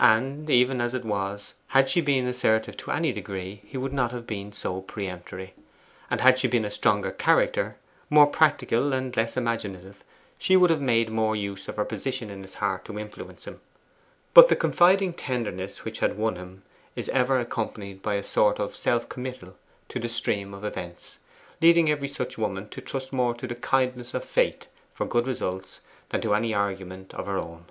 [0.00, 4.10] And, even as it was, had she been assertive to any degree he would not
[4.10, 5.54] have been so peremptory;
[6.10, 7.76] and had she been a stronger character
[8.10, 10.02] more practical and less imaginative
[10.36, 13.60] she would have made more use of her position in his heart to influence him.
[14.34, 16.64] But the confiding tenderness which had won him
[16.96, 19.54] is ever accompanied by a sort of self committal
[19.90, 21.20] to the stream of events,
[21.62, 25.78] leading every such woman to trust more to the kindness of fate for good results
[26.08, 27.66] than to any argument of her own.